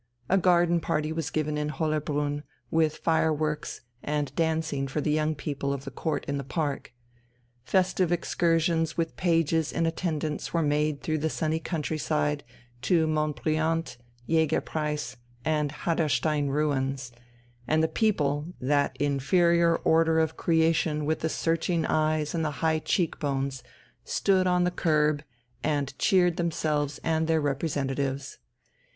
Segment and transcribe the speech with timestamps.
[0.29, 5.71] A garden party was given in Hollerbrunn, with fireworks and dancing for the young people
[5.71, 6.91] of the Court in the park.
[7.65, 12.43] Festive excursions with pages in attendance were made through the sunny country side
[12.81, 17.11] to Monbrillant, Jägerpreis, and Haderstein Ruins,
[17.67, 22.79] and the people, that inferior order of creation with the searching eyes and the high
[22.79, 23.61] cheek bones,
[24.03, 25.21] stood on the kerb
[25.63, 28.39] and cheered themselves and their representatives.